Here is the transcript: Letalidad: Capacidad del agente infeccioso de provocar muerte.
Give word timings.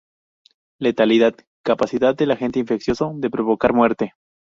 Letalidad: 0.81 1.35
Capacidad 1.63 2.15
del 2.17 2.31
agente 2.31 2.57
infeccioso 2.57 3.13
de 3.17 3.29
provocar 3.29 3.73
muerte. 3.75 4.15